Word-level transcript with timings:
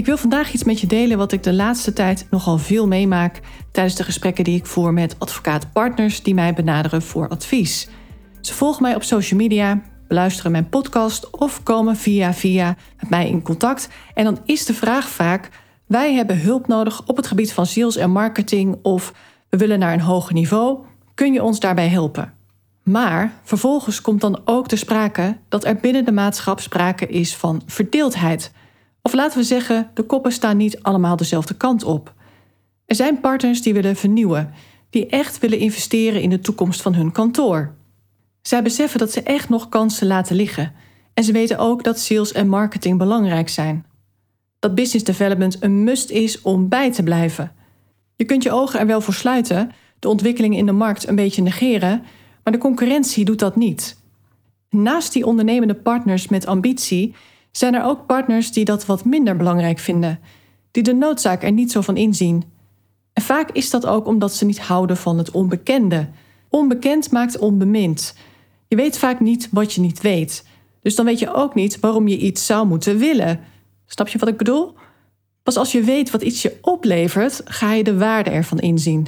Ik 0.00 0.06
wil 0.06 0.16
vandaag 0.16 0.52
iets 0.52 0.64
met 0.64 0.80
je 0.80 0.86
delen 0.86 1.18
wat 1.18 1.32
ik 1.32 1.42
de 1.42 1.52
laatste 1.52 1.92
tijd 1.92 2.26
nogal 2.30 2.58
veel 2.58 2.86
meemaak 2.86 3.40
tijdens 3.72 3.96
de 3.96 4.04
gesprekken 4.04 4.44
die 4.44 4.56
ik 4.56 4.66
voer 4.66 4.92
met 4.92 5.16
advocaatpartners 5.18 6.22
die 6.22 6.34
mij 6.34 6.54
benaderen 6.54 7.02
voor 7.02 7.28
advies. 7.28 7.88
Ze 8.40 8.54
volgen 8.54 8.82
mij 8.82 8.94
op 8.94 9.02
social 9.02 9.40
media, 9.40 9.82
beluisteren 10.08 10.52
mijn 10.52 10.68
podcast 10.68 11.30
of 11.30 11.62
komen 11.62 11.96
via 11.96 12.34
via 12.34 12.76
met 13.00 13.10
mij 13.10 13.28
in 13.28 13.42
contact. 13.42 13.88
En 14.14 14.24
dan 14.24 14.38
is 14.44 14.64
de 14.64 14.74
vraag 14.74 15.08
vaak: 15.08 15.48
wij 15.86 16.14
hebben 16.14 16.40
hulp 16.40 16.66
nodig 16.66 17.02
op 17.06 17.16
het 17.16 17.26
gebied 17.26 17.52
van 17.52 17.66
sales 17.66 17.96
en 17.96 18.10
marketing 18.10 18.78
of 18.82 19.12
we 19.48 19.56
willen 19.56 19.78
naar 19.78 19.92
een 19.92 20.00
hoger 20.00 20.34
niveau. 20.34 20.78
Kun 21.14 21.32
je 21.32 21.42
ons 21.42 21.60
daarbij 21.60 21.88
helpen? 21.88 22.32
Maar 22.82 23.32
vervolgens 23.42 24.00
komt 24.00 24.20
dan 24.20 24.40
ook 24.44 24.68
te 24.68 24.76
sprake 24.76 25.36
dat 25.48 25.64
er 25.64 25.76
binnen 25.76 26.04
de 26.04 26.12
maatschap 26.12 26.60
sprake 26.60 27.06
is 27.06 27.36
van 27.36 27.62
verdeeldheid. 27.66 28.52
Of 29.02 29.12
laten 29.12 29.38
we 29.38 29.44
zeggen, 29.44 29.90
de 29.94 30.02
koppen 30.02 30.32
staan 30.32 30.56
niet 30.56 30.82
allemaal 30.82 31.16
dezelfde 31.16 31.54
kant 31.54 31.84
op. 31.84 32.14
Er 32.86 32.94
zijn 32.94 33.20
partners 33.20 33.62
die 33.62 33.74
willen 33.74 33.96
vernieuwen, 33.96 34.52
die 34.90 35.06
echt 35.06 35.38
willen 35.38 35.58
investeren 35.58 36.22
in 36.22 36.30
de 36.30 36.40
toekomst 36.40 36.82
van 36.82 36.94
hun 36.94 37.12
kantoor. 37.12 37.74
Zij 38.42 38.62
beseffen 38.62 38.98
dat 38.98 39.12
ze 39.12 39.22
echt 39.22 39.48
nog 39.48 39.68
kansen 39.68 40.06
laten 40.06 40.36
liggen. 40.36 40.72
En 41.14 41.24
ze 41.24 41.32
weten 41.32 41.58
ook 41.58 41.84
dat 41.84 41.98
sales 41.98 42.32
en 42.32 42.48
marketing 42.48 42.98
belangrijk 42.98 43.48
zijn. 43.48 43.86
Dat 44.58 44.74
business 44.74 45.04
development 45.04 45.62
een 45.62 45.84
must 45.84 46.10
is 46.10 46.42
om 46.42 46.68
bij 46.68 46.92
te 46.92 47.02
blijven. 47.02 47.52
Je 48.16 48.24
kunt 48.24 48.42
je 48.42 48.50
ogen 48.50 48.80
er 48.80 48.86
wel 48.86 49.00
voor 49.00 49.14
sluiten, 49.14 49.70
de 49.98 50.08
ontwikkelingen 50.08 50.58
in 50.58 50.66
de 50.66 50.72
markt 50.72 51.08
een 51.08 51.14
beetje 51.14 51.42
negeren, 51.42 52.02
maar 52.44 52.52
de 52.52 52.58
concurrentie 52.58 53.24
doet 53.24 53.38
dat 53.38 53.56
niet. 53.56 53.98
Naast 54.70 55.12
die 55.12 55.26
ondernemende 55.26 55.74
partners 55.74 56.28
met 56.28 56.46
ambitie 56.46 57.14
zijn 57.50 57.74
er 57.74 57.84
ook 57.84 58.06
partners 58.06 58.52
die 58.52 58.64
dat 58.64 58.86
wat 58.86 59.04
minder 59.04 59.36
belangrijk 59.36 59.78
vinden, 59.78 60.20
die 60.70 60.82
de 60.82 60.94
noodzaak 60.94 61.42
er 61.42 61.52
niet 61.52 61.72
zo 61.72 61.80
van 61.80 61.96
inzien. 61.96 62.44
En 63.12 63.22
vaak 63.22 63.50
is 63.50 63.70
dat 63.70 63.86
ook 63.86 64.06
omdat 64.06 64.34
ze 64.34 64.44
niet 64.44 64.60
houden 64.60 64.96
van 64.96 65.18
het 65.18 65.30
onbekende. 65.30 66.08
Onbekend 66.48 67.10
maakt 67.10 67.38
onbemind. 67.38 68.14
Je 68.68 68.76
weet 68.76 68.98
vaak 68.98 69.20
niet 69.20 69.48
wat 69.50 69.72
je 69.72 69.80
niet 69.80 70.00
weet. 70.00 70.46
Dus 70.82 70.94
dan 70.94 71.04
weet 71.04 71.18
je 71.18 71.34
ook 71.34 71.54
niet 71.54 71.80
waarom 71.80 72.08
je 72.08 72.18
iets 72.18 72.46
zou 72.46 72.66
moeten 72.66 72.98
willen. 72.98 73.40
Snap 73.86 74.08
je 74.08 74.18
wat 74.18 74.28
ik 74.28 74.36
bedoel? 74.36 74.74
Pas 75.42 75.56
als 75.56 75.72
je 75.72 75.82
weet 75.82 76.10
wat 76.10 76.22
iets 76.22 76.42
je 76.42 76.58
oplevert, 76.60 77.40
ga 77.44 77.72
je 77.72 77.84
de 77.84 77.98
waarde 77.98 78.30
ervan 78.30 78.58
inzien. 78.58 79.06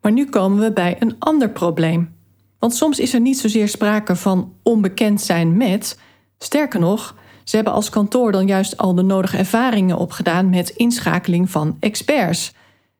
Maar 0.00 0.12
nu 0.12 0.26
komen 0.26 0.58
we 0.58 0.72
bij 0.72 0.96
een 0.98 1.16
ander 1.18 1.50
probleem. 1.50 2.14
Want 2.58 2.74
soms 2.74 2.98
is 2.98 3.14
er 3.14 3.20
niet 3.20 3.38
zozeer 3.38 3.68
sprake 3.68 4.16
van 4.16 4.52
onbekend 4.62 5.20
zijn 5.20 5.56
met. 5.56 5.98
Sterker 6.38 6.80
nog, 6.80 7.14
ze 7.48 7.56
hebben 7.56 7.74
als 7.74 7.90
kantoor 7.90 8.32
dan 8.32 8.46
juist 8.46 8.76
al 8.76 8.94
de 8.94 9.02
nodige 9.02 9.36
ervaringen 9.36 9.96
opgedaan 9.96 10.50
met 10.50 10.68
inschakeling 10.68 11.50
van 11.50 11.76
experts. 11.80 12.52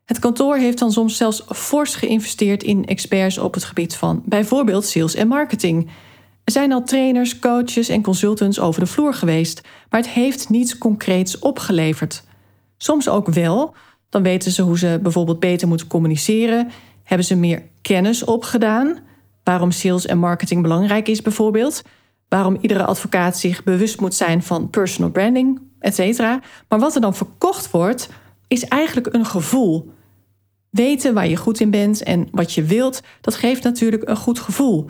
Het 0.04 0.18
kantoor 0.18 0.56
heeft 0.56 0.78
dan 0.78 0.92
soms 0.92 1.16
zelfs 1.16 1.44
fors 1.48 1.94
geïnvesteerd 1.94 2.62
in 2.62 2.84
experts 2.84 3.38
op 3.38 3.54
het 3.54 3.64
gebied 3.64 3.96
van 3.96 4.22
bijvoorbeeld 4.24 4.84
sales 4.84 5.14
en 5.14 5.28
marketing. 5.28 5.90
Er 6.44 6.52
zijn 6.52 6.72
al 6.72 6.82
trainers, 6.82 7.38
coaches 7.38 7.88
en 7.88 8.02
consultants 8.02 8.60
over 8.60 8.80
de 8.80 8.86
vloer 8.86 9.14
geweest, 9.14 9.60
maar 9.90 10.00
het 10.00 10.10
heeft 10.10 10.48
niets 10.48 10.78
concreets 10.78 11.38
opgeleverd. 11.38 12.22
Soms 12.76 13.08
ook 13.08 13.28
wel, 13.28 13.74
dan 14.08 14.22
weten 14.22 14.50
ze 14.50 14.62
hoe 14.62 14.78
ze 14.78 14.98
bijvoorbeeld 15.02 15.40
beter 15.40 15.68
moeten 15.68 15.86
communiceren, 15.86 16.70
hebben 17.02 17.26
ze 17.26 17.36
meer 17.36 17.62
kennis 17.82 18.24
opgedaan, 18.24 18.98
waarom 19.44 19.70
sales 19.70 20.06
en 20.06 20.18
marketing 20.18 20.62
belangrijk 20.62 21.08
is 21.08 21.22
bijvoorbeeld, 21.22 21.82
waarom 22.28 22.58
iedere 22.60 22.84
advocaat 22.84 23.38
zich 23.38 23.64
bewust 23.64 24.00
moet 24.00 24.14
zijn 24.14 24.42
van 24.42 24.70
personal 24.70 25.10
branding, 25.10 25.60
etc. 25.78 26.20
Maar 26.68 26.78
wat 26.78 26.94
er 26.94 27.00
dan 27.00 27.14
verkocht 27.14 27.70
wordt, 27.70 28.08
is 28.48 28.64
eigenlijk 28.64 29.14
een 29.14 29.26
gevoel. 29.26 29.92
Weten 30.70 31.14
waar 31.14 31.28
je 31.28 31.36
goed 31.36 31.60
in 31.60 31.70
bent 31.70 32.02
en 32.02 32.28
wat 32.30 32.52
je 32.52 32.62
wilt, 32.62 33.02
dat 33.20 33.34
geeft 33.34 33.62
natuurlijk 33.62 34.08
een 34.08 34.16
goed 34.16 34.38
gevoel. 34.38 34.86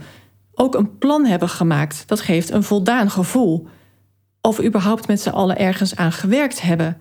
Ook 0.55 0.75
een 0.75 0.99
plan 0.99 1.25
hebben 1.25 1.49
gemaakt, 1.49 2.03
dat 2.07 2.21
geeft 2.21 2.51
een 2.51 2.63
voldaan 2.63 3.11
gevoel. 3.11 3.67
Of 4.41 4.63
überhaupt 4.63 5.07
met 5.07 5.21
z'n 5.21 5.29
allen 5.29 5.59
ergens 5.59 5.97
aan 5.97 6.13
gewerkt 6.13 6.63
hebben. 6.63 7.01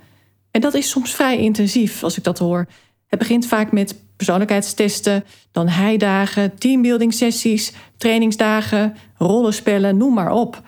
En 0.51 0.61
dat 0.61 0.73
is 0.73 0.89
soms 0.89 1.15
vrij 1.15 1.37
intensief 1.37 2.03
als 2.03 2.17
ik 2.17 2.23
dat 2.23 2.39
hoor. 2.39 2.67
Het 3.07 3.19
begint 3.19 3.45
vaak 3.45 3.71
met 3.71 4.04
persoonlijkheidstesten, 4.15 5.25
dan 5.51 5.67
heidagen, 5.67 6.57
teambuilding 6.57 7.13
sessies, 7.13 7.73
trainingsdagen, 7.97 8.95
rollenspellen, 9.17 9.97
noem 9.97 10.13
maar 10.13 10.31
op. 10.31 10.61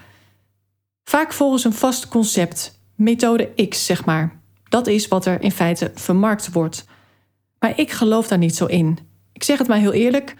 Vaak 1.03 1.33
volgens 1.33 1.63
een 1.63 1.73
vast 1.73 2.07
concept, 2.07 2.79
methode 2.95 3.67
X 3.69 3.85
zeg 3.85 4.05
maar. 4.05 4.39
Dat 4.69 4.87
is 4.87 5.07
wat 5.07 5.25
er 5.25 5.41
in 5.41 5.51
feite 5.51 5.91
vermarkt 5.95 6.51
wordt. 6.51 6.85
Maar 7.59 7.79
ik 7.79 7.91
geloof 7.91 8.27
daar 8.27 8.37
niet 8.37 8.55
zo 8.55 8.65
in. 8.65 8.99
Ik 9.33 9.43
zeg 9.43 9.57
het 9.57 9.67
maar 9.67 9.77
heel 9.77 9.93
eerlijk, 9.93 10.35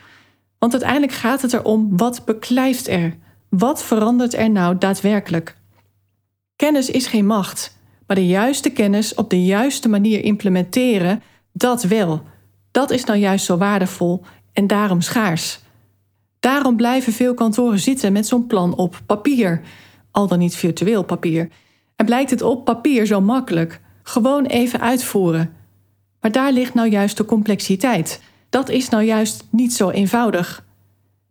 want 0.60 0.72
uiteindelijk 0.72 1.12
gaat 1.12 1.42
het 1.42 1.54
erom 1.54 1.98
wat 1.98 2.26
beklijft 2.26 2.88
er? 2.88 3.16
Wat 3.50 3.84
verandert 3.84 4.34
er 4.34 4.50
nou 4.50 4.78
daadwerkelijk? 4.78 5.56
Kennis 6.56 6.90
is 6.90 7.08
geen 7.08 7.26
macht, 7.26 7.78
maar 8.08 8.16
de 8.16 8.28
juiste 8.28 8.70
kennis 8.70 9.14
op 9.14 9.30
de 9.30 9.46
juiste 9.46 9.90
manier 9.90 10.24
implementeren, 10.24 11.24
dat 11.52 11.84
wel. 11.84 12.24
Dat 12.78 12.92
is 12.92 13.04
nou 13.04 13.20
juist 13.20 13.46
zo 13.46 13.58
waardevol 13.58 14.22
en 14.54 14.68
daarom 14.68 15.02
schaars. 15.02 15.60
Daarom 16.40 16.76
blijven 16.76 17.14
veel 17.14 17.34
kantoren 17.34 17.80
zitten 17.80 18.14
met 18.14 18.28
zo'n 18.28 18.48
plan 18.48 18.76
op 18.76 19.00
papier, 19.06 19.62
al 20.12 20.28
dan 20.28 20.40
niet 20.40 20.56
virtueel 20.56 21.04
papier. 21.04 21.50
En 21.96 22.06
blijkt 22.06 22.30
het 22.30 22.42
op 22.42 22.66
papier 22.66 23.06
zo 23.06 23.22
makkelijk, 23.22 23.82
gewoon 24.04 24.46
even 24.46 24.82
uitvoeren. 24.82 25.54
Maar 26.22 26.32
daar 26.32 26.52
ligt 26.52 26.74
nou 26.74 26.90
juist 26.90 27.18
de 27.18 27.26
complexiteit. 27.26 28.22
Dat 28.50 28.70
is 28.70 28.90
nou 28.90 29.04
juist 29.04 29.48
niet 29.50 29.74
zo 29.74 29.90
eenvoudig. 29.90 30.66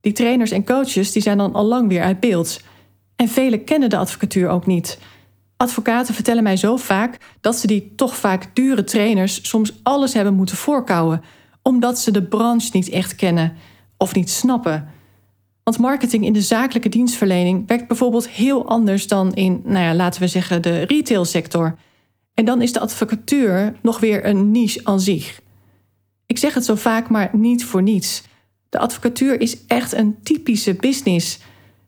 Die 0.01 0.13
trainers 0.13 0.51
en 0.51 0.65
coaches 0.65 1.13
die 1.13 1.23
zijn 1.23 1.39
dan 1.39 1.55
al 1.55 1.65
lang 1.65 1.89
weer 1.89 2.03
uit 2.03 2.21
beeld. 2.21 2.61
En 3.17 3.29
velen 3.29 3.65
kennen 3.65 3.91
de 3.91 3.97
advocatuur 3.97 4.49
ook 4.49 4.67
niet. 4.67 4.99
Advocaten 5.57 6.15
vertellen 6.15 6.43
mij 6.43 6.57
zo 6.57 6.77
vaak 6.77 7.19
dat 7.41 7.57
ze 7.57 7.67
die 7.67 7.93
toch 7.95 8.17
vaak 8.17 8.55
dure 8.55 8.85
trainers 8.85 9.49
soms 9.49 9.81
alles 9.83 10.15
hebben 10.15 10.35
moeten 10.35 10.57
voorkouwen, 10.57 11.23
omdat 11.63 11.99
ze 11.99 12.11
de 12.11 12.23
branche 12.23 12.71
niet 12.73 12.89
echt 12.89 13.15
kennen 13.15 13.57
of 13.97 14.15
niet 14.15 14.31
snappen. 14.31 14.89
Want 15.63 15.79
marketing 15.79 16.25
in 16.25 16.33
de 16.33 16.41
zakelijke 16.41 16.89
dienstverlening 16.89 17.67
werkt 17.67 17.89
bijvoorbeeld 17.89 18.29
heel 18.29 18.69
anders 18.69 19.07
dan 19.09 19.35
in, 19.35 19.61
nou 19.65 19.85
ja, 19.85 19.95
laten 19.95 20.21
we 20.21 20.29
zeggen, 20.29 20.63
de 20.63 20.83
retailsector. 20.83 21.79
En 22.35 22.45
dan 22.45 22.63
is 22.63 22.73
de 22.73 22.81
advocatuur 22.81 23.77
nog 23.83 24.01
weer 24.01 24.27
een 24.27 24.51
niche 24.51 24.81
aan 24.85 25.01
zich. 25.01 25.41
Ik 26.27 26.39
zeg 26.39 26.55
het 26.55 26.65
zo 26.65 26.75
vaak, 26.75 27.09
maar 27.09 27.31
niet 27.33 27.65
voor 27.65 27.83
niets. 27.83 28.23
De 28.69 28.79
advocatuur 28.79 29.41
is 29.41 29.67
echt 29.67 29.93
een 29.93 30.17
typische 30.23 30.75
business. 30.75 31.39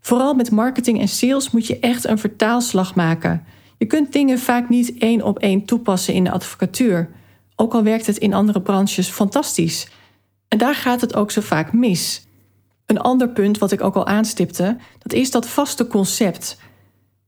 Vooral 0.01 0.35
met 0.35 0.51
marketing 0.51 1.01
en 1.01 1.09
sales 1.09 1.51
moet 1.51 1.67
je 1.67 1.79
echt 1.79 2.07
een 2.07 2.19
vertaalslag 2.19 2.95
maken. 2.95 3.45
Je 3.79 3.87
kunt 3.87 4.13
dingen 4.13 4.39
vaak 4.39 4.69
niet 4.69 4.99
één 4.99 5.23
op 5.23 5.39
één 5.39 5.65
toepassen 5.65 6.15
in 6.15 6.25
de 6.25 6.31
advocatuur, 6.31 7.11
ook 7.57 7.75
al 7.75 7.83
werkt 7.83 8.07
het 8.07 8.17
in 8.17 8.35
andere 8.35 8.61
branches 8.61 9.09
fantastisch. 9.09 9.89
En 10.49 10.59
daar 10.59 10.75
gaat 10.75 11.01
het 11.01 11.15
ook 11.15 11.31
zo 11.31 11.41
vaak 11.41 11.73
mis. 11.73 12.27
Een 12.87 13.01
ander 13.01 13.29
punt 13.29 13.59
wat 13.59 13.73
ik 13.73 13.83
ook 13.83 13.95
al 13.95 14.07
aanstipte, 14.07 14.77
dat 14.99 15.13
is 15.13 15.31
dat 15.31 15.49
vaste 15.49 15.87
concept. 15.87 16.59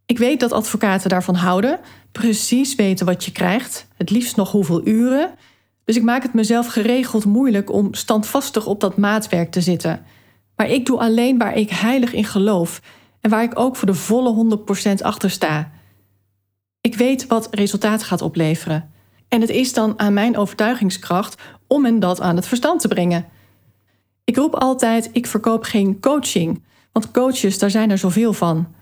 Ik 0.06 0.18
weet 0.18 0.40
dat 0.40 0.52
advocaten 0.52 1.10
daarvan 1.10 1.34
houden, 1.34 1.80
precies 2.12 2.74
weten 2.74 3.06
wat 3.06 3.24
je 3.24 3.32
krijgt, 3.32 3.86
het 3.96 4.10
liefst 4.10 4.36
nog 4.36 4.50
hoeveel 4.50 4.86
uren. 4.86 5.30
Dus 5.84 5.96
ik 5.96 6.02
maak 6.02 6.22
het 6.22 6.34
mezelf 6.34 6.66
geregeld 6.66 7.24
moeilijk 7.24 7.72
om 7.72 7.94
standvastig 7.94 8.66
op 8.66 8.80
dat 8.80 8.96
maatwerk 8.96 9.50
te 9.50 9.60
zitten. 9.60 10.04
Maar 10.56 10.68
ik 10.68 10.86
doe 10.86 10.98
alleen 10.98 11.38
waar 11.38 11.54
ik 11.54 11.70
heilig 11.70 12.12
in 12.12 12.24
geloof 12.24 12.80
en 13.20 13.30
waar 13.30 13.42
ik 13.42 13.58
ook 13.58 13.76
voor 13.76 13.86
de 13.86 13.94
volle 13.94 14.58
100% 14.90 14.92
achter 15.02 15.30
sta. 15.30 15.70
Ik 16.80 16.94
weet 16.94 17.26
wat 17.26 17.48
resultaat 17.50 18.02
gaat 18.02 18.22
opleveren. 18.22 18.90
En 19.28 19.40
het 19.40 19.50
is 19.50 19.72
dan 19.72 19.98
aan 19.98 20.12
mijn 20.12 20.36
overtuigingskracht 20.36 21.42
om 21.66 21.84
hen 21.84 22.00
dat 22.00 22.20
aan 22.20 22.36
het 22.36 22.46
verstand 22.46 22.80
te 22.80 22.88
brengen. 22.88 23.26
Ik 24.24 24.36
roep 24.36 24.54
altijd: 24.54 25.08
ik 25.12 25.26
verkoop 25.26 25.62
geen 25.62 26.00
coaching, 26.00 26.62
want 26.92 27.10
coaches, 27.10 27.58
daar 27.58 27.70
zijn 27.70 27.90
er 27.90 27.98
zoveel 27.98 28.32
van. 28.32 28.74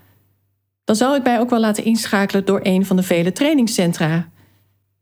Dan 0.85 0.97
zou 0.97 1.17
ik 1.17 1.23
mij 1.23 1.41
ook 1.41 1.51
wel 1.51 1.61
laten 1.61 1.85
inschakelen 1.85 2.45
door 2.45 2.61
een 2.63 2.87
van 2.87 2.97
de 2.97 3.03
vele 3.03 3.33
trainingscentra. 3.33 4.29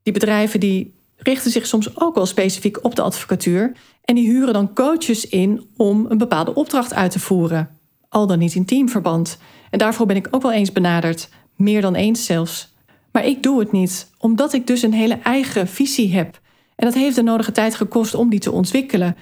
Die 0.02 0.12
bedrijven 0.12 0.60
die 0.60 0.94
richten 1.16 1.50
zich 1.50 1.66
soms 1.66 2.00
ook 2.00 2.14
wel 2.14 2.26
specifiek 2.26 2.84
op 2.84 2.94
de 2.94 3.02
advocatuur 3.02 3.72
en 4.04 4.14
die 4.14 4.28
huren 4.30 4.52
dan 4.52 4.74
coaches 4.74 5.28
in 5.28 5.70
om 5.76 6.06
een 6.08 6.18
bepaalde 6.18 6.54
opdracht 6.54 6.94
uit 6.94 7.10
te 7.10 7.20
voeren, 7.20 7.78
al 8.08 8.26
dan 8.26 8.38
niet 8.38 8.54
in 8.54 8.64
teamverband. 8.64 9.38
En 9.70 9.78
daarvoor 9.78 10.06
ben 10.06 10.16
ik 10.16 10.28
ook 10.30 10.42
wel 10.42 10.52
eens 10.52 10.72
benaderd, 10.72 11.28
meer 11.56 11.80
dan 11.80 11.94
eens 11.94 12.24
zelfs. 12.24 12.74
Maar 13.16 13.26
ik 13.26 13.42
doe 13.42 13.58
het 13.58 13.72
niet, 13.72 14.10
omdat 14.18 14.52
ik 14.52 14.66
dus 14.66 14.82
een 14.82 14.92
hele 14.92 15.18
eigen 15.22 15.68
visie 15.68 16.14
heb. 16.14 16.40
En 16.74 16.86
dat 16.86 16.94
heeft 16.94 17.16
de 17.16 17.22
nodige 17.22 17.52
tijd 17.52 17.74
gekost 17.74 18.14
om 18.14 18.30
die 18.30 18.40
te 18.40 18.52
ontwikkelen. 18.52 19.16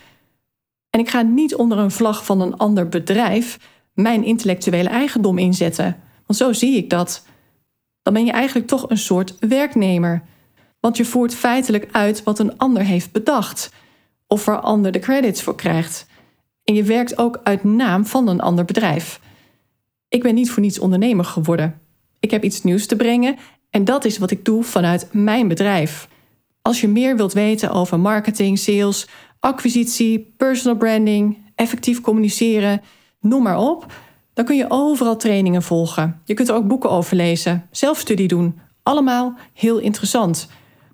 En 0.91 1.01
ik 1.01 1.09
ga 1.09 1.23
niet 1.23 1.55
onder 1.55 1.79
een 1.79 1.91
vlag 1.91 2.25
van 2.25 2.41
een 2.41 2.57
ander 2.57 2.89
bedrijf 2.89 3.59
mijn 3.93 4.25
intellectuele 4.25 4.89
eigendom 4.89 5.39
inzetten. 5.39 5.97
Want 6.27 6.39
zo 6.39 6.53
zie 6.53 6.77
ik 6.77 6.91
dat. 6.91 7.27
Dan 8.03 8.13
ben 8.13 8.25
je 8.25 8.33
eigenlijk 8.33 8.67
toch 8.67 8.91
een 8.91 8.99
soort 8.99 9.37
werknemer. 9.39 10.23
Want 10.81 10.97
je 10.97 11.05
voert 11.05 11.35
feitelijk 11.35 11.89
uit 11.93 12.23
wat 12.23 12.39
een 12.39 12.59
ander 12.59 12.83
heeft 12.83 13.13
bedacht. 13.13 13.73
Of 14.27 14.45
waar 14.45 14.61
ander 14.61 14.93
de 14.93 14.99
credits 14.99 15.43
voor 15.43 15.57
krijgt. 15.57 16.07
En 16.65 16.75
je 16.75 16.83
werkt 16.83 17.19
ook 17.19 17.41
uit 17.43 17.65
naam 17.65 18.07
van 18.07 18.29
een 18.29 18.41
ander 18.41 18.65
bedrijf. 18.65 19.21
Ik 20.09 20.23
ben 20.23 20.35
niet 20.35 20.51
voor 20.51 20.63
niets 20.63 20.79
ondernemer 20.79 21.25
geworden. 21.25 21.81
Ik 22.21 22.31
heb 22.31 22.45
iets 22.45 22.63
nieuws 22.63 22.87
te 22.87 22.97
brengen 22.97 23.37
en 23.75 23.85
dat 23.85 24.05
is 24.05 24.19
wat 24.19 24.31
ik 24.31 24.45
doe 24.45 24.63
vanuit 24.63 25.09
mijn 25.13 25.49
bedrijf. 25.49 26.09
Als 26.63 26.81
je 26.81 26.89
meer 26.89 27.17
wilt 27.17 27.33
weten 27.33 27.71
over 27.71 28.01
marketing, 28.01 28.59
sales, 28.59 29.09
acquisitie, 29.41 30.35
personal 30.37 30.77
branding, 30.77 31.39
effectief 31.55 32.01
communiceren, 32.01 32.81
noem 33.21 33.43
maar 33.43 33.59
op, 33.59 33.93
dan 34.33 34.45
kun 34.45 34.57
je 34.57 34.67
overal 34.69 35.17
trainingen 35.17 35.63
volgen. 35.63 36.21
Je 36.25 36.35
kunt 36.35 36.49
er 36.49 36.55
ook 36.55 36.69
boeken 36.69 36.91
over 36.91 37.17
lezen, 37.17 37.67
zelfstudie 37.71 38.29
doen. 38.29 38.59
Allemaal 38.83 39.35
heel 39.53 39.79
interessant. 39.79 40.49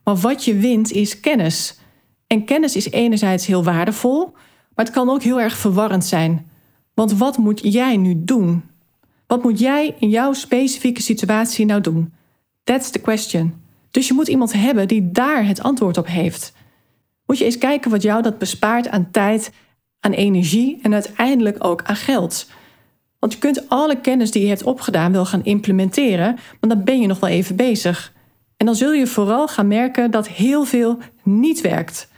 Maar 0.05 0.17
wat 0.17 0.45
je 0.45 0.57
wint 0.57 0.93
is 0.93 1.21
kennis. 1.21 1.79
En 2.27 2.45
kennis 2.45 2.77
is 2.77 2.91
enerzijds 2.91 3.47
heel 3.47 3.65
waardevol, 3.65 4.33
maar 4.75 4.85
het 4.85 4.95
kan 4.95 5.11
ook 5.11 5.23
heel 5.23 5.41
erg 5.41 5.57
verwarrend 5.57 6.05
zijn. 6.05 6.51
Want 6.95 7.13
wat 7.13 7.39
moet 7.39 7.61
jij 7.63 7.97
nu 7.97 8.25
doen? 8.25 8.63
Wat 9.27 9.43
moet 9.43 9.59
jij 9.59 9.95
in 9.99 10.09
jouw 10.09 10.33
specifieke 10.33 11.03
situatie 11.03 11.67
nou 11.67 11.81
doen? 11.81 12.13
That's 12.71 12.91
the 12.91 12.99
question. 12.99 13.63
Dus 13.91 14.09
je 14.09 14.15
moet 14.15 14.29
iemand 14.29 14.53
hebben 14.53 14.89
die 14.89 15.11
daar 15.11 15.47
het 15.47 15.63
antwoord 15.63 15.99
op 15.99 16.07
heeft. 16.07 16.53
Moet 17.27 17.39
je 17.39 17.45
eens 17.45 17.59
kijken 17.59 17.91
wat 17.91 18.03
jou 18.03 18.23
dat 18.23 18.39
bespaart 18.39 18.89
aan 18.89 19.11
tijd, 19.11 19.53
aan 20.01 20.13
energie 20.13 20.79
en 20.83 20.93
uiteindelijk 20.93 21.65
ook 21.65 21.83
aan 21.83 21.97
geld. 21.97 22.51
Want 23.19 23.33
je 23.33 23.39
kunt 23.39 23.69
alle 23.69 24.01
kennis 24.01 24.31
die 24.31 24.43
je 24.43 24.49
hebt 24.49 24.63
opgedaan 24.63 25.13
wel 25.13 25.27
gaan 25.27 25.45
implementeren, 25.45 26.35
maar 26.35 26.71
dan 26.71 26.85
ben 26.85 27.01
je 27.01 27.07
nog 27.07 27.21
wel 27.21 27.31
even 27.31 27.57
bezig. 27.57 28.13
En 28.57 28.67
dan 28.67 28.75
zul 28.75 28.93
je 28.93 29.07
vooral 29.07 29.49
gaan 29.49 29.69
merken 29.69 30.11
dat 30.11 30.29
heel 30.29 30.65
veel 30.65 30.99
niet 31.23 31.61
werkt. 31.61 32.09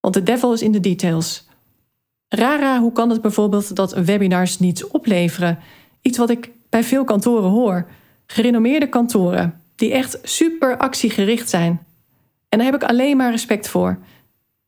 Want 0.00 0.14
de 0.14 0.22
devil 0.22 0.52
is 0.52 0.62
in 0.62 0.72
de 0.72 0.80
details. 0.80 1.48
Rara, 2.28 2.80
hoe 2.80 2.92
kan 2.92 3.10
het 3.10 3.20
bijvoorbeeld 3.20 3.76
dat 3.76 3.92
webinars 3.92 4.58
niets 4.58 4.86
opleveren? 4.86 5.58
Iets 6.02 6.18
wat 6.18 6.30
ik 6.30 6.50
bij 6.68 6.84
veel 6.84 7.04
kantoren 7.04 7.50
hoor. 7.50 7.86
Gerenommeerde 8.32 8.88
kantoren, 8.88 9.60
die 9.74 9.92
echt 9.92 10.18
super 10.22 10.76
actiegericht 10.76 11.48
zijn. 11.48 11.86
En 12.48 12.58
daar 12.58 12.66
heb 12.66 12.82
ik 12.82 12.88
alleen 12.88 13.16
maar 13.16 13.30
respect 13.30 13.68
voor. 13.68 13.98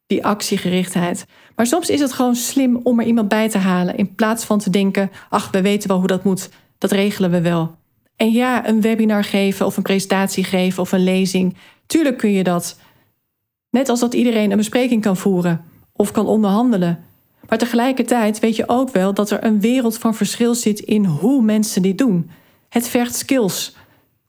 Die 0.06 0.26
actiegerichtheid. 0.26 1.24
Maar 1.56 1.66
soms 1.66 1.90
is 1.90 2.00
het 2.00 2.12
gewoon 2.12 2.34
slim 2.34 2.80
om 2.82 3.00
er 3.00 3.06
iemand 3.06 3.28
bij 3.28 3.48
te 3.48 3.58
halen. 3.58 3.96
In 3.96 4.14
plaats 4.14 4.44
van 4.44 4.58
te 4.58 4.70
denken: 4.70 5.10
ach, 5.28 5.50
we 5.50 5.62
weten 5.62 5.88
wel 5.88 5.98
hoe 5.98 6.06
dat 6.06 6.24
moet. 6.24 6.48
Dat 6.78 6.92
regelen 6.92 7.30
we 7.30 7.40
wel. 7.40 7.74
En 8.16 8.32
ja, 8.32 8.68
een 8.68 8.80
webinar 8.80 9.24
geven 9.24 9.66
of 9.66 9.76
een 9.76 9.82
presentatie 9.82 10.44
geven 10.44 10.82
of 10.82 10.92
een 10.92 11.04
lezing. 11.04 11.56
Tuurlijk 11.86 12.18
kun 12.18 12.32
je 12.32 12.44
dat. 12.44 12.78
Net 13.70 13.88
als 13.88 14.00
dat 14.00 14.14
iedereen 14.14 14.50
een 14.50 14.56
bespreking 14.56 15.02
kan 15.02 15.16
voeren 15.16 15.64
of 15.92 16.10
kan 16.10 16.26
onderhandelen. 16.26 17.04
Maar 17.48 17.58
tegelijkertijd 17.58 18.40
weet 18.40 18.56
je 18.56 18.68
ook 18.68 18.90
wel 18.90 19.14
dat 19.14 19.30
er 19.30 19.44
een 19.44 19.60
wereld 19.60 19.98
van 19.98 20.14
verschil 20.14 20.54
zit 20.54 20.80
in 20.80 21.04
hoe 21.04 21.42
mensen 21.42 21.82
dit 21.82 21.98
doen. 21.98 22.30
Het 22.72 22.88
vergt 22.88 23.14
skills, 23.14 23.76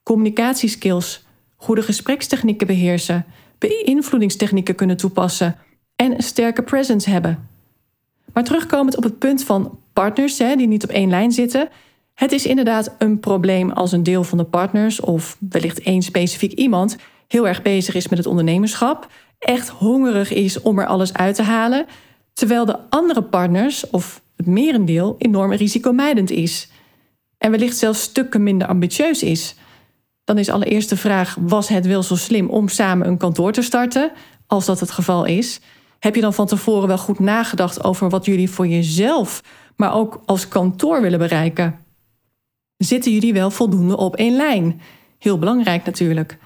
communicatieskills, 0.04 1.26
goede 1.56 1.82
gesprekstechnieken 1.82 2.68
beheersen, 2.68 3.26
beïnvloedingstechnieken 3.58 4.76
kunnen 4.76 4.98
toepassen 4.98 5.56
en 5.96 6.12
een 6.12 6.24
sterke 6.24 6.62
presence 6.62 7.10
hebben. 7.10 7.50
Maar 8.34 8.44
terugkomend 8.44 8.98
op 8.98 9.04
het 9.04 9.20
punt 9.20 9.44
van 9.44 9.80
partners 9.94 10.38
hè, 10.38 10.56
die 10.56 10.68
niet 10.68 10.84
op 10.84 10.90
één 10.90 11.10
lijn 11.10 11.32
zitten. 11.32 11.70
Het 12.14 12.32
is 12.32 12.46
inderdaad 12.46 12.96
een 12.98 13.20
probleem 13.20 13.72
als 13.72 13.92
een 13.92 14.04
deel 14.04 14.24
van 14.24 14.38
de 14.38 14.44
partners, 14.44 15.00
of 15.00 15.38
wellicht 15.50 15.80
één 15.80 16.02
specifiek 16.02 16.52
iemand, 16.52 16.98
heel 17.28 17.48
erg 17.48 17.62
bezig 17.62 17.96
is 17.96 18.08
met 18.08 18.18
het 18.18 18.28
ondernemerschap, 18.28 19.08
echt 19.40 19.70
hongerig 19.70 20.34
is 20.34 20.62
om 20.62 20.80
er 20.80 20.88
alles 20.88 21.14
uit 21.14 21.36
te 21.36 21.44
halen, 21.44 21.86
terwijl 22.34 22.66
de 22.66 22.80
andere 22.90 23.24
partners, 23.24 23.90
of 23.90 24.22
het 24.36 24.46
merendeel, 24.46 25.16
enorm 25.18 25.54
risicomijdend 25.54 26.32
is. 26.32 26.72
En 27.44 27.52
wellicht 27.52 27.78
zelfs 27.78 28.02
stukken 28.02 28.44
minder 28.44 28.68
ambitieus 28.68 29.24
is. 29.24 29.56
Dan 30.24 30.38
is 30.38 30.50
allereerst 30.50 30.90
de 30.90 30.98
vraag: 30.98 31.38
was 31.40 31.68
het 31.68 31.86
wel 31.86 32.04
zo 32.04 32.16
slim 32.16 32.50
om 32.50 32.68
samen 32.68 33.08
een 33.08 33.18
kantoor 33.18 33.52
te 33.52 33.62
starten? 33.62 34.12
Als 34.48 34.66
dat 34.66 34.80
het 34.80 34.92
geval 34.92 35.26
is. 35.26 35.60
Heb 36.00 36.16
je 36.16 36.22
dan 36.22 36.34
van 36.34 36.48
tevoren 36.48 36.88
wel 36.88 36.98
goed 36.98 37.20
nagedacht 37.20 37.84
over 37.84 38.10
wat 38.10 38.26
jullie 38.26 38.50
voor 38.50 38.68
jezelf, 38.68 39.42
maar 39.76 39.94
ook 39.94 40.22
als 40.26 40.48
kantoor 40.48 41.02
willen 41.02 41.20
bereiken? 41.20 41.80
Zitten 42.78 43.12
jullie 43.12 43.34
wel 43.34 43.52
voldoende 43.52 43.98
op 43.98 44.16
één 44.16 44.36
lijn? 44.36 44.82
Heel 45.20 45.40
belangrijk 45.40 45.86
natuurlijk. 45.86 46.38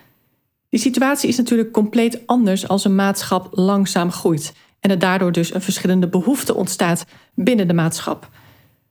Die 0.70 0.80
situatie 0.80 1.30
is 1.30 1.38
natuurlijk 1.38 1.72
compleet 1.72 2.28
anders 2.28 2.68
als 2.68 2.86
een 2.86 2.96
maatschap 2.96 3.48
langzaam 3.52 4.12
groeit 4.12 4.54
en 4.80 4.90
er 4.90 5.00
daardoor 5.00 5.32
dus 5.32 5.54
een 5.54 5.62
verschillende 5.62 6.08
behoefte 6.08 6.56
ontstaat 6.56 7.06
binnen 7.36 7.68
de 7.68 7.74
maatschap. 7.74 8.30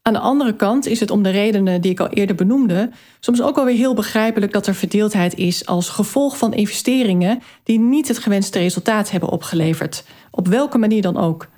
Aan 0.07 0.13
de 0.13 0.19
andere 0.19 0.57
kant 0.57 0.87
is 0.87 1.01
het 1.01 1.11
om 1.11 1.23
de 1.23 1.31
redenen 1.31 1.81
die 1.81 1.91
ik 1.91 2.01
al 2.01 2.09
eerder 2.09 2.37
benoemde, 2.37 2.91
soms 3.21 3.43
ook 3.43 3.59
alweer 3.59 3.77
heel 3.77 3.95
begrijpelijk 3.95 4.53
dat 4.53 4.67
er 4.67 4.75
verdeeldheid 4.75 5.35
is 5.35 5.67
als 5.67 5.89
gevolg 5.89 6.39
van 6.39 6.55
investeringen 6.55 7.43
die 7.63 7.79
niet 7.79 8.09
het 8.09 8.19
gewenste 8.19 8.59
resultaat 8.59 9.11
hebben 9.11 9.29
opgeleverd, 9.29 10.05
op 10.31 10.49
welke 10.49 10.79
manier 10.79 11.03
dan 11.03 11.17
ook. 11.17 11.49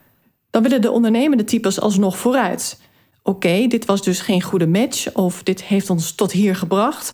Dan 0.51 0.63
willen 0.63 0.81
de 0.81 0.91
ondernemende 0.91 1.45
types 1.45 1.81
alsnog 1.81 2.19
vooruit. 2.19 2.81
Oké, 3.23 3.67
dit 3.67 3.85
was 3.85 4.03
dus 4.03 4.21
geen 4.21 4.43
goede 4.43 4.67
match 4.67 5.15
of 5.15 5.43
dit 5.43 5.63
heeft 5.63 5.91
ons 5.91 6.13
tot 6.13 6.33
hier 6.33 6.57
gebracht. 6.57 7.13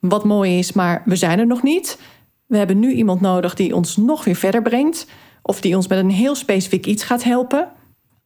Wat 0.00 0.24
mooi 0.24 0.58
is, 0.58 0.72
maar 0.72 1.02
we 1.04 1.16
zijn 1.16 1.38
er 1.38 1.46
nog 1.46 1.62
niet. 1.62 1.98
We 2.46 2.56
hebben 2.56 2.78
nu 2.78 2.92
iemand 2.92 3.20
nodig 3.20 3.54
die 3.54 3.74
ons 3.74 3.96
nog 3.96 4.24
weer 4.24 4.36
verder 4.36 4.62
brengt 4.62 5.06
of 5.42 5.60
die 5.60 5.76
ons 5.76 5.86
met 5.86 5.98
een 5.98 6.10
heel 6.10 6.34
specifiek 6.34 6.86
iets 6.86 7.02
gaat 7.02 7.24
helpen. 7.24 7.68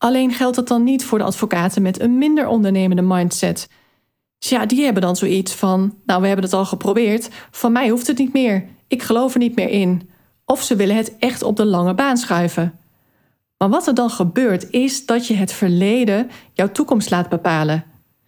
Alleen 0.00 0.32
geldt 0.32 0.56
dat 0.56 0.68
dan 0.68 0.82
niet 0.82 1.04
voor 1.04 1.18
de 1.18 1.24
advocaten 1.24 1.82
met 1.82 2.00
een 2.00 2.18
minder 2.18 2.46
ondernemende 2.46 3.02
mindset. 3.02 3.68
Dus 4.38 4.48
ja, 4.48 4.66
die 4.66 4.84
hebben 4.84 5.02
dan 5.02 5.16
zoiets 5.16 5.54
van: 5.54 5.94
Nou, 6.04 6.20
we 6.20 6.26
hebben 6.26 6.44
het 6.44 6.54
al 6.54 6.64
geprobeerd, 6.64 7.28
van 7.50 7.72
mij 7.72 7.88
hoeft 7.88 8.06
het 8.06 8.18
niet 8.18 8.32
meer, 8.32 8.68
ik 8.88 9.02
geloof 9.02 9.32
er 9.32 9.38
niet 9.38 9.56
meer 9.56 9.68
in. 9.68 10.10
Of 10.44 10.62
ze 10.62 10.76
willen 10.76 10.96
het 10.96 11.16
echt 11.18 11.42
op 11.42 11.56
de 11.56 11.64
lange 11.64 11.94
baan 11.94 12.16
schuiven. 12.16 12.78
Maar 13.58 13.68
wat 13.68 13.86
er 13.86 13.94
dan 13.94 14.10
gebeurt, 14.10 14.70
is 14.70 15.06
dat 15.06 15.26
je 15.26 15.34
het 15.34 15.52
verleden 15.52 16.30
jouw 16.52 16.72
toekomst 16.72 17.10
laat 17.10 17.28
bepalen. 17.28 17.84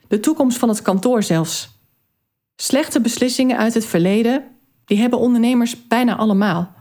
De 0.08 0.20
toekomst 0.20 0.58
van 0.58 0.68
het 0.68 0.82
kantoor 0.82 1.22
zelfs. 1.22 1.80
Slechte 2.56 3.00
beslissingen 3.00 3.58
uit 3.58 3.74
het 3.74 3.86
verleden, 3.86 4.44
die 4.84 4.98
hebben 4.98 5.18
ondernemers 5.18 5.86
bijna 5.86 6.16
allemaal. 6.16 6.72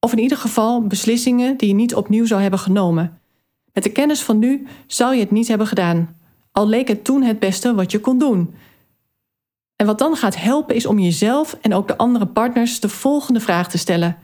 Of 0.00 0.12
in 0.12 0.18
ieder 0.18 0.38
geval 0.38 0.86
beslissingen 0.86 1.56
die 1.56 1.68
je 1.68 1.74
niet 1.74 1.94
opnieuw 1.94 2.26
zou 2.26 2.40
hebben 2.40 2.60
genomen. 2.60 3.19
Met 3.80 3.88
de 3.88 4.00
kennis 4.00 4.22
van 4.22 4.38
nu 4.38 4.66
zou 4.86 5.14
je 5.14 5.20
het 5.20 5.30
niet 5.30 5.48
hebben 5.48 5.66
gedaan, 5.66 6.16
al 6.52 6.68
leek 6.68 6.88
het 6.88 7.04
toen 7.04 7.22
het 7.22 7.38
beste 7.38 7.74
wat 7.74 7.90
je 7.90 8.00
kon 8.00 8.18
doen. 8.18 8.54
En 9.76 9.86
wat 9.86 9.98
dan 9.98 10.16
gaat 10.16 10.36
helpen 10.36 10.74
is 10.74 10.86
om 10.86 10.98
jezelf 10.98 11.56
en 11.60 11.74
ook 11.74 11.88
de 11.88 11.96
andere 11.96 12.26
partners 12.26 12.80
de 12.80 12.88
volgende 12.88 13.40
vraag 13.40 13.68
te 13.68 13.78
stellen. 13.78 14.18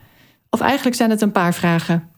Of 0.49 0.59
eigenlijk 0.59 0.95
zijn 0.95 1.09
het 1.09 1.21
een 1.21 1.31
paar 1.31 1.53
vragen. 1.53 2.11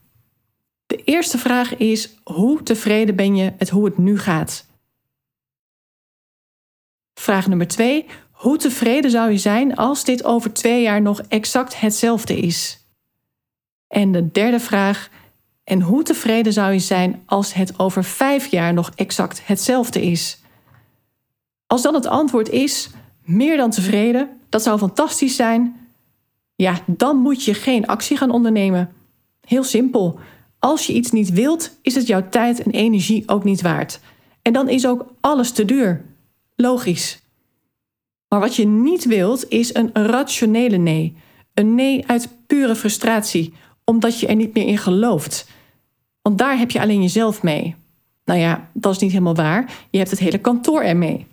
De 0.86 1.04
eerste 1.04 1.38
vraag 1.38 1.78
is: 1.78 2.16
hoe 2.24 2.64
tevreden 2.64 3.16
ben 3.16 3.36
je 3.36 3.54
met 3.60 3.70
hoe 3.70 3.86
het 3.86 3.98
nu 3.98 4.18
gaat? 4.20 4.66
Vraag 7.20 7.48
nummer 7.48 7.68
twee: 7.68 8.06
hoe 8.32 8.58
tevreden 8.58 9.12
zou 9.12 9.32
je 9.32 9.38
zijn 9.38 9.76
als 9.76 10.04
dit 10.04 10.24
over 10.24 10.54
twee 10.54 10.82
jaar 10.82 11.02
nog 11.02 11.22
exact 11.22 11.80
hetzelfde 11.80 12.38
is? 12.38 12.86
En 13.88 14.12
de 14.12 14.32
derde 14.32 14.60
vraag: 14.60 15.10
en 15.70 15.82
hoe 15.82 16.04
tevreden 16.04 16.54
zou 16.54 16.74
je 16.74 16.80
zijn 16.80 17.22
als 17.26 17.54
het 17.54 17.80
over 17.80 18.04
vijf 18.04 18.48
jaar 18.48 18.74
nog 18.74 18.92
exact 18.96 19.48
hetzelfde 19.48 20.02
is? 20.02 20.42
Als 21.68 21.82
dan 21.82 21.94
het 21.94 22.08
antwoord 22.08 22.50
is 22.50 22.90
meer 23.24 23.58
dan 23.58 23.70
tevreden, 23.70 24.30
dat 24.50 24.64
zou 24.64 24.80
fantastisch 24.80 25.36
zijn, 25.36 25.76
ja, 26.56 26.80
dan 26.86 27.18
moet 27.18 27.44
je 27.44 27.54
geen 27.54 27.88
actie 27.88 28.18
gaan 28.18 28.32
ondernemen. 28.32 28.94
Heel 29.42 29.64
simpel. 29.64 30.20
Als 30.60 30.88
je 30.88 30.94
iets 30.94 31.12
niet 31.12 31.30
wilt, 31.30 31.78
is 31.82 31.96
het 31.96 32.08
jouw 32.08 32.30
tijd 32.30 32.64
en 32.64 32.72
energie 32.72 33.24
ook 33.26 33.44
niet 33.44 33.62
waard. 33.62 34.00
En 34.42 34.54
dan 34.54 34.70
is 34.70 34.88
ook 34.88 35.06
alles 35.20 35.52
te 35.52 35.66
duur. 35.66 36.06
Logisch. 36.56 37.22
Maar 38.28 38.40
wat 38.40 38.56
je 38.56 38.66
niet 38.66 39.06
wilt, 39.06 39.50
is 39.50 39.74
een 39.74 39.90
rationele 39.94 40.78
nee. 40.78 41.16
Een 41.54 41.76
nee 41.76 42.08
uit 42.08 42.30
pure 42.48 42.76
frustratie, 42.76 43.54
omdat 43.84 44.20
je 44.20 44.28
er 44.28 44.36
niet 44.36 44.54
meer 44.54 44.68
in 44.68 44.78
gelooft. 44.78 45.48
Want 46.22 46.38
daar 46.38 46.58
heb 46.58 46.72
je 46.72 46.82
alleen 46.82 47.02
jezelf 47.02 47.44
mee. 47.44 47.76
Nou 48.26 48.40
ja, 48.40 48.70
dat 48.74 48.94
is 48.94 49.00
niet 49.00 49.12
helemaal 49.12 49.36
waar. 49.36 49.72
Je 49.90 49.98
hebt 49.98 50.10
het 50.10 50.20
hele 50.20 50.38
kantoor 50.38 50.82
ermee. 50.82 51.26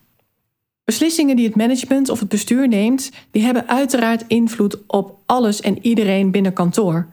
Beslissingen 0.84 1.36
die 1.36 1.46
het 1.46 1.56
management 1.56 2.08
of 2.08 2.20
het 2.20 2.28
bestuur 2.28 2.68
neemt, 2.68 3.10
die 3.30 3.42
hebben 3.42 3.68
uiteraard 3.68 4.24
invloed 4.26 4.86
op 4.86 5.18
alles 5.26 5.60
en 5.60 5.86
iedereen 5.86 6.30
binnen 6.30 6.52
kantoor. 6.52 7.08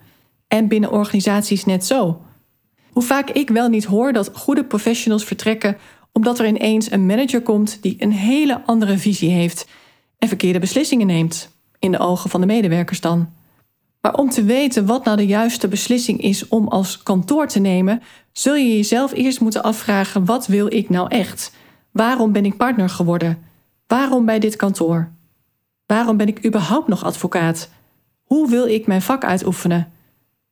En 0.47 0.67
binnen 0.67 0.91
organisaties 0.91 1.65
net 1.65 1.85
zo. 1.85 2.21
Hoe 2.91 3.03
vaak 3.03 3.29
ik 3.29 3.49
wel 3.49 3.69
niet 3.69 3.85
hoor 3.85 4.13
dat 4.13 4.31
goede 4.33 4.63
professionals 4.63 5.23
vertrekken 5.23 5.77
omdat 6.13 6.39
er 6.39 6.45
ineens 6.45 6.91
een 6.91 7.05
manager 7.05 7.41
komt 7.41 7.77
die 7.81 7.95
een 7.99 8.11
hele 8.11 8.61
andere 8.65 8.97
visie 8.97 9.29
heeft 9.29 9.67
en 10.17 10.27
verkeerde 10.27 10.59
beslissingen 10.59 11.07
neemt, 11.07 11.49
in 11.79 11.91
de 11.91 11.99
ogen 11.99 12.29
van 12.29 12.41
de 12.41 12.47
medewerkers 12.47 13.01
dan. 13.01 13.33
Maar 14.03 14.15
om 14.15 14.29
te 14.29 14.43
weten 14.43 14.85
wat 14.85 15.03
nou 15.05 15.17
de 15.17 15.25
juiste 15.25 15.67
beslissing 15.67 16.21
is 16.21 16.47
om 16.47 16.67
als 16.67 17.03
kantoor 17.03 17.47
te 17.47 17.59
nemen, 17.59 18.01
zul 18.31 18.55
je 18.55 18.75
jezelf 18.75 19.13
eerst 19.13 19.39
moeten 19.39 19.63
afvragen: 19.63 20.25
wat 20.25 20.47
wil 20.47 20.73
ik 20.73 20.89
nou 20.89 21.09
echt? 21.09 21.53
Waarom 21.91 22.31
ben 22.31 22.45
ik 22.45 22.57
partner 22.57 22.89
geworden? 22.89 23.43
Waarom 23.87 24.25
bij 24.25 24.39
dit 24.39 24.55
kantoor? 24.55 25.11
Waarom 25.85 26.17
ben 26.17 26.27
ik 26.27 26.45
überhaupt 26.45 26.87
nog 26.87 27.03
advocaat? 27.03 27.69
Hoe 28.23 28.49
wil 28.49 28.67
ik 28.67 28.87
mijn 28.87 29.01
vak 29.01 29.23
uitoefenen? 29.23 29.91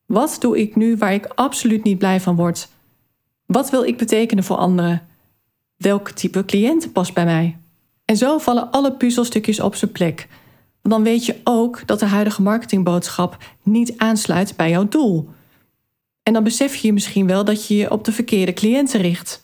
Wat 0.06 0.38
doe 0.40 0.60
ik 0.60 0.76
nu 0.76 0.98
waar 0.98 1.14
ik 1.14 1.26
absoluut 1.36 1.84
niet 1.84 1.98
blij 1.98 2.20
van 2.20 2.36
word? 2.36 2.70
Wat 3.46 3.70
wil 3.70 3.84
ik 3.84 3.98
betekenen 3.98 4.44
voor 4.44 4.58
anderen? 4.58 5.08
Welk 5.78 6.10
type 6.10 6.46
cliënt 6.46 6.94
past 6.94 7.14
bij 7.14 7.26
mij? 7.26 7.58
En 8.06 8.18
zo 8.18 8.38
vallen 8.38 8.72
alle 8.72 8.94
puzzelstukjes 8.94 9.60
op 9.60 9.76
zijn 9.76 9.92
plek. 9.92 10.28
Dan 10.82 11.04
weet 11.04 11.26
je 11.26 11.36
ook 11.44 11.88
dat 11.88 12.00
de 12.00 12.06
huidige 12.06 12.42
marketingboodschap 12.42 13.38
niet 13.64 13.98
aansluit 13.98 14.56
bij 14.56 14.70
jouw 14.70 14.88
doel. 14.88 15.30
En 16.24 16.34
dan 16.34 16.44
besef 16.44 16.76
je 16.76 16.94
misschien 16.94 17.28
wel 17.28 17.46
dat 17.46 17.68
je 17.68 17.76
je 17.76 17.92
op 17.92 18.06
de 18.06 18.12
verkeerde 18.12 18.54
cliënten 18.54 19.02
richt. 19.02 19.44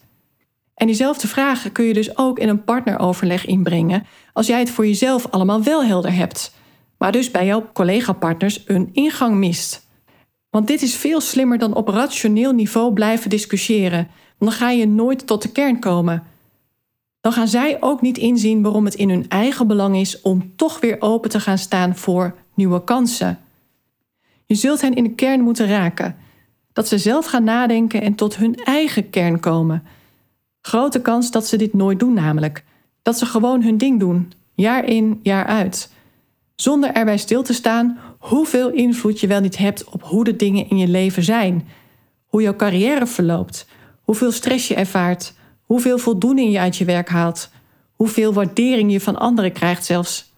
En 0.74 0.86
diezelfde 0.86 1.28
vragen 1.28 1.72
kun 1.72 1.84
je 1.84 1.94
dus 1.94 2.16
ook 2.18 2.38
in 2.38 2.48
een 2.48 2.64
partneroverleg 2.64 3.46
inbrengen 3.46 4.06
als 4.32 4.46
jij 4.46 4.58
het 4.58 4.70
voor 4.70 4.86
jezelf 4.86 5.26
allemaal 5.26 5.62
wel 5.62 5.84
helder 5.84 6.14
hebt, 6.14 6.54
maar 6.98 7.12
dus 7.12 7.30
bij 7.30 7.46
jouw 7.46 7.70
collega-partners 7.72 8.62
een 8.66 8.88
ingang 8.92 9.34
mist. 9.34 9.86
Want 10.50 10.66
dit 10.66 10.82
is 10.82 10.94
veel 10.94 11.20
slimmer 11.20 11.58
dan 11.58 11.74
op 11.74 11.88
rationeel 11.88 12.52
niveau 12.52 12.92
blijven 12.92 13.30
discussiëren, 13.30 14.08
want 14.38 14.50
dan 14.50 14.60
ga 14.60 14.70
je 14.70 14.86
nooit 14.86 15.26
tot 15.26 15.42
de 15.42 15.52
kern 15.52 15.80
komen. 15.80 16.22
Dan 17.28 17.36
gaan 17.36 17.48
zij 17.48 17.76
ook 17.80 18.00
niet 18.00 18.18
inzien 18.18 18.62
waarom 18.62 18.84
het 18.84 18.94
in 18.94 19.10
hun 19.10 19.28
eigen 19.28 19.66
belang 19.66 19.96
is 19.96 20.20
om 20.20 20.52
toch 20.56 20.80
weer 20.80 20.96
open 20.98 21.30
te 21.30 21.40
gaan 21.40 21.58
staan 21.58 21.96
voor 21.96 22.34
nieuwe 22.54 22.84
kansen. 22.84 23.38
Je 24.46 24.54
zult 24.54 24.80
hen 24.80 24.94
in 24.94 25.02
de 25.02 25.14
kern 25.14 25.40
moeten 25.40 25.66
raken, 25.66 26.16
dat 26.72 26.88
ze 26.88 26.98
zelf 26.98 27.26
gaan 27.26 27.44
nadenken 27.44 28.02
en 28.02 28.14
tot 28.14 28.36
hun 28.36 28.54
eigen 28.54 29.10
kern 29.10 29.40
komen. 29.40 29.82
Grote 30.60 31.00
kans 31.00 31.30
dat 31.30 31.46
ze 31.46 31.56
dit 31.56 31.74
nooit 31.74 31.98
doen, 31.98 32.12
namelijk. 32.12 32.64
Dat 33.02 33.18
ze 33.18 33.26
gewoon 33.26 33.62
hun 33.62 33.78
ding 33.78 34.00
doen, 34.00 34.32
jaar 34.54 34.84
in, 34.84 35.20
jaar 35.22 35.46
uit. 35.46 35.92
Zonder 36.54 36.92
erbij 36.92 37.18
stil 37.18 37.42
te 37.42 37.52
staan 37.52 37.98
hoeveel 38.18 38.70
invloed 38.70 39.20
je 39.20 39.26
wel 39.26 39.40
niet 39.40 39.58
hebt 39.58 39.84
op 39.84 40.02
hoe 40.02 40.24
de 40.24 40.36
dingen 40.36 40.68
in 40.68 40.78
je 40.78 40.88
leven 40.88 41.22
zijn. 41.22 41.68
Hoe 42.26 42.42
jouw 42.42 42.56
carrière 42.56 43.06
verloopt, 43.06 43.66
hoeveel 44.02 44.32
stress 44.32 44.68
je 44.68 44.74
ervaart, 44.74 45.36
hoeveel 45.68 45.98
voldoening 45.98 46.52
je 46.52 46.58
uit 46.58 46.76
je 46.76 46.84
werk 46.84 47.08
haalt, 47.08 47.50
hoeveel 47.92 48.32
waardering 48.32 48.92
je 48.92 49.00
van 49.00 49.18
anderen 49.18 49.52
krijgt 49.52 49.84
zelfs. 49.84 50.32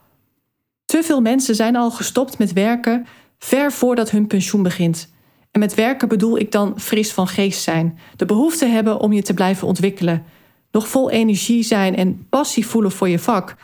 Te 0.84 1.02
veel 1.02 1.20
mensen 1.20 1.54
zijn 1.54 1.76
al 1.76 1.90
gestopt 1.90 2.38
met 2.38 2.52
werken 2.52 3.06
ver 3.38 3.72
voordat 3.72 4.10
hun 4.10 4.26
pensioen 4.26 4.62
begint. 4.62 5.12
En 5.50 5.60
met 5.60 5.74
werken 5.74 6.08
bedoel 6.08 6.38
ik 6.38 6.52
dan 6.52 6.80
fris 6.80 7.12
van 7.12 7.26
geest 7.26 7.62
zijn, 7.62 7.98
de 8.16 8.24
behoefte 8.24 8.66
hebben 8.66 9.00
om 9.00 9.12
je 9.12 9.22
te 9.22 9.34
blijven 9.34 9.66
ontwikkelen, 9.66 10.24
nog 10.70 10.88
vol 10.88 11.10
energie 11.10 11.62
zijn 11.62 11.96
en 11.96 12.26
passie 12.28 12.66
voelen 12.66 12.92
voor 12.92 13.08
je 13.08 13.18
vak, 13.18 13.56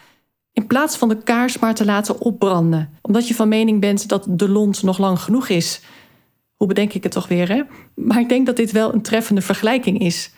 in 0.52 0.66
plaats 0.66 0.96
van 0.96 1.08
de 1.08 1.22
kaars 1.22 1.58
maar 1.58 1.74
te 1.74 1.84
laten 1.84 2.20
opbranden, 2.20 2.98
omdat 3.00 3.28
je 3.28 3.34
van 3.34 3.48
mening 3.48 3.80
bent 3.80 4.08
dat 4.08 4.26
de 4.28 4.48
lont 4.48 4.82
nog 4.82 4.98
lang 4.98 5.20
genoeg 5.20 5.48
is. 5.48 5.80
Hoe 6.54 6.68
bedenk 6.68 6.92
ik 6.92 7.02
het 7.02 7.12
toch 7.12 7.28
weer, 7.28 7.48
hè? 7.48 7.62
Maar 7.94 8.20
ik 8.20 8.28
denk 8.28 8.46
dat 8.46 8.56
dit 8.56 8.72
wel 8.72 8.94
een 8.94 9.02
treffende 9.02 9.40
vergelijking 9.40 9.98
is. 9.98 10.34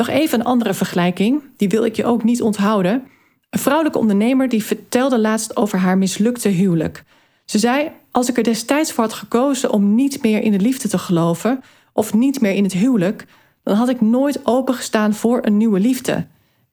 Nog 0.00 0.08
even 0.08 0.40
een 0.40 0.46
andere 0.46 0.74
vergelijking, 0.74 1.42
die 1.56 1.68
wil 1.68 1.84
ik 1.84 1.96
je 1.96 2.04
ook 2.04 2.24
niet 2.24 2.42
onthouden. 2.42 3.02
Een 3.50 3.58
vrouwelijke 3.58 3.98
ondernemer 3.98 4.48
die 4.48 4.64
vertelde 4.64 5.18
laatst 5.18 5.56
over 5.56 5.78
haar 5.78 5.98
mislukte 5.98 6.48
huwelijk. 6.48 7.04
Ze 7.44 7.58
zei: 7.58 7.90
Als 8.10 8.28
ik 8.28 8.36
er 8.36 8.42
destijds 8.42 8.92
voor 8.92 9.04
had 9.04 9.12
gekozen 9.12 9.70
om 9.70 9.94
niet 9.94 10.22
meer 10.22 10.42
in 10.42 10.52
de 10.52 10.60
liefde 10.60 10.88
te 10.88 10.98
geloven, 10.98 11.62
of 11.92 12.14
niet 12.14 12.40
meer 12.40 12.52
in 12.52 12.62
het 12.62 12.72
huwelijk, 12.72 13.26
dan 13.62 13.76
had 13.76 13.88
ik 13.88 14.00
nooit 14.00 14.46
opengestaan 14.46 15.14
voor 15.14 15.38
een 15.42 15.56
nieuwe 15.56 15.80
liefde. 15.80 16.26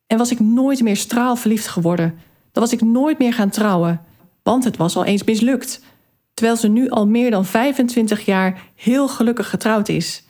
En 0.06 0.18
was 0.18 0.32
ik 0.32 0.40
nooit 0.40 0.82
meer 0.82 0.98
straalverliefd 0.98 1.68
geworden. 1.68 2.20
Dan 2.52 2.64
was 2.64 2.74
ik 2.74 2.82
nooit 2.82 3.20
meer 3.20 3.34
gaan 3.34 3.50
trouwen, 3.50 4.02
want 4.44 4.64
het 4.64 4.78
was 4.78 4.96
al 4.96 5.06
eens 5.06 5.24
mislukt. 5.24 5.82
Terwijl 6.34 6.58
ze 6.58 6.68
nu 6.68 6.90
al 6.90 7.08
meer 7.08 7.32
dan 7.32 7.46
25 7.46 8.26
jaar 8.26 8.62
heel 8.76 9.08
gelukkig 9.08 9.50
getrouwd 9.50 9.90
is. 9.90 10.24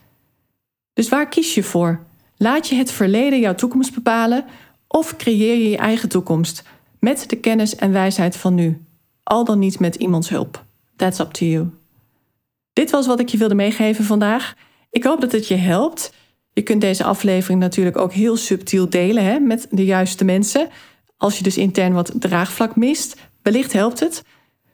Dus 0.94 1.10
waar 1.10 1.28
kies 1.30 1.54
je 1.54 1.64
voor? 1.64 2.07
Laat 2.38 2.68
je 2.68 2.76
het 2.76 2.92
verleden 2.92 3.40
jouw 3.40 3.56
toekomst 3.56 3.94
bepalen 3.94 4.46
of 4.88 5.16
creëer 5.16 5.56
je 5.56 5.70
je 5.70 5.78
eigen 5.78 6.10
toekomst 6.10 6.64
met 7.00 7.30
de 7.30 7.36
kennis 7.36 7.76
en 7.76 7.92
wijsheid 7.92 8.38
van 8.38 8.56
nu? 8.56 8.86
al 9.28 9.44
dan 9.44 9.60
niet 9.60 9.80
met 9.80 9.96
iemands 9.96 10.30
hulp. 10.30 10.66
That's 10.96 11.20
up 11.20 11.32
to 11.32 11.46
you. 11.46 11.70
Dit 12.74 12.92
was 12.92 13.08
wat 13.08 13.20
ik 13.20 13.30
je 13.30 13.38
wilde 13.38 13.56
meegeven 13.56 14.06
vandaag. 14.06 14.54
Ik 14.90 15.04
hoop 15.04 15.22
dat 15.22 15.32
het 15.32 15.48
je 15.48 15.56
helpt. 15.56 16.14
Je 16.54 16.62
kunt 16.62 16.82
deze 16.82 17.04
aflevering 17.04 17.60
natuurlijk 17.60 17.98
ook 17.98 18.14
heel 18.14 18.38
subtiel 18.38 18.90
delen 18.90 19.24
hè, 19.24 19.40
met 19.40 19.68
de 19.70 19.86
juiste 19.86 20.24
mensen. 20.24 20.70
Als 21.18 21.38
je 21.38 21.44
dus 21.44 21.58
intern 21.58 21.94
wat 21.94 22.12
draagvlak 22.16 22.76
mist, 22.76 23.18
wellicht 23.42 23.74
helpt 23.74 24.00
het. 24.00 24.24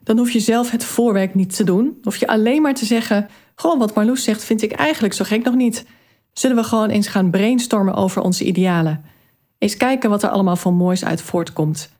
Dan 0.02 0.18
hoef 0.18 0.30
je 0.30 0.40
zelf 0.40 0.70
het 0.70 0.84
voorwerk 0.84 1.34
niet 1.34 1.56
te 1.56 1.64
doen. 1.64 1.98
Hoef 2.02 2.16
je 2.16 2.26
alleen 2.26 2.62
maar 2.62 2.74
te 2.74 2.84
zeggen: 2.84 3.28
Gewoon 3.54 3.78
wat 3.78 3.94
Marloes 3.94 4.24
zegt, 4.24 4.44
vind 4.44 4.62
ik 4.62 4.72
eigenlijk 4.72 5.14
zo 5.14 5.24
gek 5.24 5.44
nog 5.44 5.54
niet. 5.54 5.84
Zullen 6.34 6.56
we 6.56 6.64
gewoon 6.64 6.88
eens 6.88 7.08
gaan 7.08 7.30
brainstormen 7.30 7.94
over 7.94 8.22
onze 8.22 8.44
idealen? 8.44 9.04
Eens 9.58 9.76
kijken 9.76 10.10
wat 10.10 10.22
er 10.22 10.28
allemaal 10.28 10.56
van 10.56 10.74
moois 10.74 11.04
uit 11.04 11.22
voortkomt. 11.22 11.92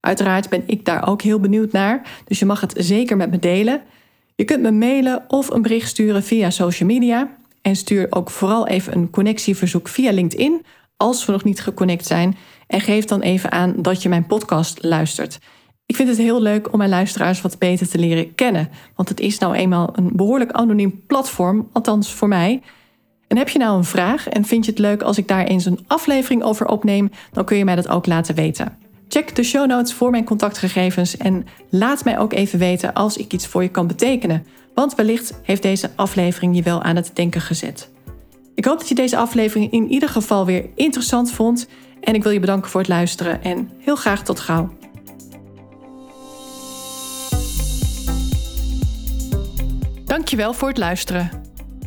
Uiteraard 0.00 0.48
ben 0.48 0.62
ik 0.66 0.84
daar 0.84 1.08
ook 1.08 1.22
heel 1.22 1.40
benieuwd 1.40 1.72
naar, 1.72 2.22
dus 2.24 2.38
je 2.38 2.44
mag 2.44 2.60
het 2.60 2.74
zeker 2.76 3.16
met 3.16 3.30
me 3.30 3.38
delen. 3.38 3.82
Je 4.34 4.44
kunt 4.44 4.62
me 4.62 4.70
mailen 4.70 5.24
of 5.28 5.50
een 5.50 5.62
bericht 5.62 5.88
sturen 5.88 6.22
via 6.22 6.50
social 6.50 6.88
media. 6.88 7.36
En 7.62 7.76
stuur 7.76 8.06
ook 8.10 8.30
vooral 8.30 8.66
even 8.66 8.96
een 8.96 9.10
connectieverzoek 9.10 9.88
via 9.88 10.12
LinkedIn 10.12 10.64
als 10.96 11.26
we 11.26 11.32
nog 11.32 11.44
niet 11.44 11.60
geconnect 11.60 12.06
zijn. 12.06 12.36
En 12.66 12.80
geef 12.80 13.04
dan 13.04 13.20
even 13.20 13.52
aan 13.52 13.74
dat 13.76 14.02
je 14.02 14.08
mijn 14.08 14.26
podcast 14.26 14.82
luistert. 14.82 15.38
Ik 15.86 15.96
vind 15.96 16.08
het 16.08 16.18
heel 16.18 16.42
leuk 16.42 16.72
om 16.72 16.78
mijn 16.78 16.90
luisteraars 16.90 17.40
wat 17.40 17.58
beter 17.58 17.88
te 17.88 17.98
leren 17.98 18.34
kennen. 18.34 18.68
Want 18.94 19.08
het 19.08 19.20
is 19.20 19.38
nou 19.38 19.54
eenmaal 19.54 19.90
een 19.92 20.10
behoorlijk 20.12 20.50
anoniem 20.52 21.02
platform, 21.06 21.68
althans 21.72 22.14
voor 22.14 22.28
mij. 22.28 22.62
En 23.30 23.36
heb 23.36 23.48
je 23.48 23.58
nou 23.58 23.76
een 23.76 23.84
vraag 23.84 24.28
en 24.28 24.44
vind 24.44 24.64
je 24.64 24.70
het 24.70 24.80
leuk 24.80 25.02
als 25.02 25.18
ik 25.18 25.28
daar 25.28 25.44
eens 25.44 25.64
een 25.64 25.84
aflevering 25.86 26.42
over 26.42 26.66
opneem, 26.66 27.10
dan 27.32 27.44
kun 27.44 27.56
je 27.56 27.64
mij 27.64 27.74
dat 27.74 27.88
ook 27.88 28.06
laten 28.06 28.34
weten. 28.34 28.76
Check 29.08 29.36
de 29.36 29.42
show 29.42 29.66
notes 29.66 29.92
voor 29.92 30.10
mijn 30.10 30.24
contactgegevens 30.24 31.16
en 31.16 31.46
laat 31.68 32.04
mij 32.04 32.18
ook 32.18 32.32
even 32.32 32.58
weten 32.58 32.92
als 32.92 33.16
ik 33.16 33.32
iets 33.32 33.46
voor 33.46 33.62
je 33.62 33.68
kan 33.68 33.86
betekenen. 33.86 34.46
Want 34.74 34.94
wellicht 34.94 35.40
heeft 35.42 35.62
deze 35.62 35.90
aflevering 35.96 36.56
je 36.56 36.62
wel 36.62 36.82
aan 36.82 36.96
het 36.96 37.10
denken 37.14 37.40
gezet. 37.40 37.88
Ik 38.54 38.64
hoop 38.64 38.78
dat 38.78 38.88
je 38.88 38.94
deze 38.94 39.16
aflevering 39.16 39.72
in 39.72 39.88
ieder 39.88 40.08
geval 40.08 40.46
weer 40.46 40.66
interessant 40.74 41.30
vond. 41.30 41.68
En 42.00 42.14
ik 42.14 42.22
wil 42.22 42.32
je 42.32 42.40
bedanken 42.40 42.70
voor 42.70 42.80
het 42.80 42.88
luisteren 42.88 43.42
en 43.42 43.70
heel 43.78 43.96
graag 43.96 44.22
tot 44.22 44.40
gauw. 44.40 44.70
Dankjewel 50.04 50.52
voor 50.52 50.68
het 50.68 50.78
luisteren. 50.78 51.39